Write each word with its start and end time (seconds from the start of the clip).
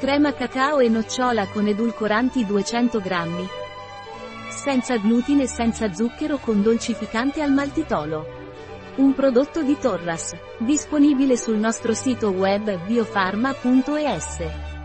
Crema 0.00 0.32
cacao 0.32 0.78
e 0.78 0.88
nocciola 0.88 1.46
con 1.48 1.66
edulcoranti 1.66 2.46
200 2.46 3.00
grammi. 3.00 3.46
Senza 4.48 4.96
glutine 4.96 5.42
e 5.42 5.46
senza 5.46 5.92
zucchero 5.92 6.38
con 6.38 6.62
dolcificante 6.62 7.42
al 7.42 7.52
maltitolo. 7.52 8.24
Un 8.96 9.12
prodotto 9.12 9.62
di 9.62 9.76
Torras, 9.78 10.34
disponibile 10.56 11.36
sul 11.36 11.58
nostro 11.58 11.92
sito 11.92 12.30
web 12.30 12.82
biofarma.es. 12.86 14.79